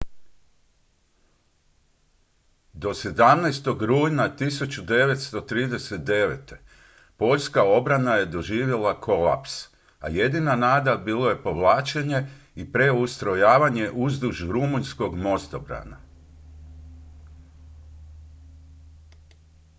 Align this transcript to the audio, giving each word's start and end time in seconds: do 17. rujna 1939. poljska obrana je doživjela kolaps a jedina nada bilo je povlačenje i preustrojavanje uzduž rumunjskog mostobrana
do 2.73 2.89
17. 2.93 3.65
rujna 3.85 4.35
1939. 4.37 6.37
poljska 7.17 7.63
obrana 7.63 8.15
je 8.15 8.25
doživjela 8.25 8.99
kolaps 9.01 9.67
a 9.99 10.07
jedina 10.09 10.55
nada 10.55 10.95
bilo 10.97 11.29
je 11.29 11.43
povlačenje 11.43 12.27
i 12.55 12.71
preustrojavanje 12.71 13.89
uzduž 13.93 14.41
rumunjskog 14.49 15.15
mostobrana 15.17 15.97